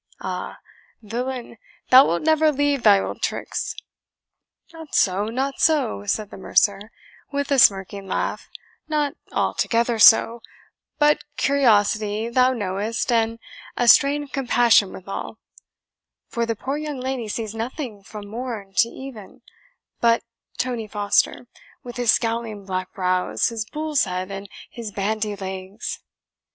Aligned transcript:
Ah! 0.21 0.57
villain, 1.03 1.57
thou 1.91 2.07
wilt 2.07 2.23
never 2.23 2.51
leave 2.51 2.81
thy 2.81 2.99
old 2.99 3.21
tricks." 3.21 3.75
"Not 4.73 4.95
so 4.95 5.25
not 5.25 5.59
so," 5.59 6.05
said 6.07 6.31
the 6.31 6.37
mercer, 6.39 6.91
with 7.31 7.51
a 7.51 7.59
smirking 7.59 8.07
laugh 8.07 8.49
"not 8.87 9.13
altogether 9.31 9.99
so 9.99 10.41
but 10.97 11.23
curiosity, 11.37 12.29
thou 12.29 12.51
knowest, 12.51 13.11
and 13.11 13.37
a 13.77 13.87
strain 13.87 14.23
of 14.23 14.31
compassion 14.31 14.91
withal; 14.91 15.37
for 16.27 16.47
the 16.47 16.55
poor 16.55 16.77
young 16.77 16.99
lady 16.99 17.27
sees 17.27 17.53
nothing 17.53 18.01
from 18.01 18.27
morn 18.27 18.73
to 18.77 18.89
even 18.89 19.43
but 19.99 20.23
Tony 20.57 20.87
Foster, 20.87 21.45
with 21.83 21.97
his 21.97 22.11
scowling 22.11 22.65
black 22.65 22.91
brows, 22.91 23.49
his 23.49 23.69
bull's 23.69 24.05
head, 24.05 24.31
and 24.31 24.49
his 24.71 24.91
bandy 24.91 25.35
legs." 25.35 25.99